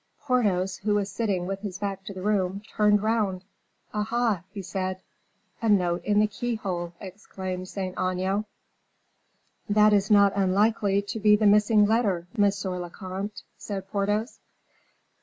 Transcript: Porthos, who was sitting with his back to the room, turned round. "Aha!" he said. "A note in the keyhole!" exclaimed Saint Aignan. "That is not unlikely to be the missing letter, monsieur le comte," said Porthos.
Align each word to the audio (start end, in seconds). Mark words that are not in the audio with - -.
Porthos, 0.19 0.77
who 0.77 0.95
was 0.95 1.11
sitting 1.11 1.45
with 1.45 1.59
his 1.59 1.77
back 1.77 2.03
to 2.05 2.13
the 2.15 2.23
room, 2.23 2.61
turned 2.67 3.03
round. 3.03 3.43
"Aha!" 3.93 4.43
he 4.51 4.63
said. 4.63 4.99
"A 5.61 5.69
note 5.69 6.03
in 6.03 6.19
the 6.19 6.25
keyhole!" 6.25 6.93
exclaimed 6.99 7.67
Saint 7.67 7.99
Aignan. 7.99 8.45
"That 9.69 9.93
is 9.93 10.09
not 10.09 10.33
unlikely 10.35 11.03
to 11.03 11.19
be 11.19 11.35
the 11.35 11.45
missing 11.45 11.85
letter, 11.85 12.25
monsieur 12.35 12.79
le 12.79 12.89
comte," 12.89 13.43
said 13.59 13.87
Porthos. 13.91 14.39